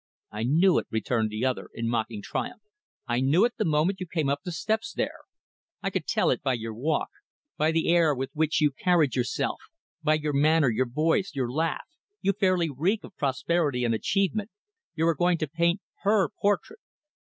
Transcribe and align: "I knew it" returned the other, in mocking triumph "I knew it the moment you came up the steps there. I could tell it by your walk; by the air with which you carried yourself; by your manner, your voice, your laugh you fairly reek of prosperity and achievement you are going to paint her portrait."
"I 0.31 0.41
knew 0.41 0.79
it" 0.79 0.87
returned 0.89 1.29
the 1.29 1.45
other, 1.45 1.69
in 1.75 1.87
mocking 1.87 2.23
triumph 2.23 2.63
"I 3.07 3.19
knew 3.19 3.45
it 3.45 3.53
the 3.57 3.65
moment 3.65 3.99
you 3.99 4.07
came 4.07 4.29
up 4.29 4.39
the 4.43 4.51
steps 4.51 4.93
there. 4.93 5.19
I 5.83 5.91
could 5.91 6.07
tell 6.07 6.31
it 6.31 6.41
by 6.41 6.53
your 6.55 6.73
walk; 6.73 7.09
by 7.55 7.71
the 7.71 7.87
air 7.87 8.15
with 8.15 8.31
which 8.33 8.61
you 8.61 8.71
carried 8.71 9.15
yourself; 9.15 9.61
by 10.01 10.15
your 10.15 10.33
manner, 10.33 10.69
your 10.71 10.89
voice, 10.89 11.33
your 11.35 11.51
laugh 11.51 11.85
you 12.19 12.33
fairly 12.33 12.67
reek 12.75 13.03
of 13.03 13.15
prosperity 13.15 13.83
and 13.83 13.93
achievement 13.93 14.49
you 14.95 15.07
are 15.07 15.13
going 15.13 15.37
to 15.37 15.47
paint 15.47 15.81
her 16.01 16.29
portrait." 16.29 16.79